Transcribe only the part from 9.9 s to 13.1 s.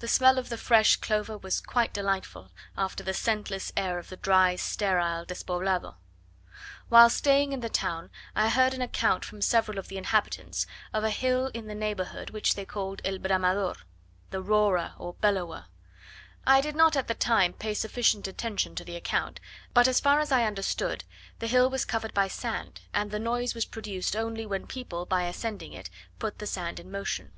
inhabitants, of a hill in the neighbourhood which they called